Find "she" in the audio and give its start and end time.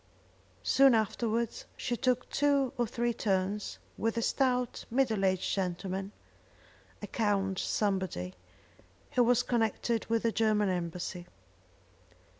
1.77-1.95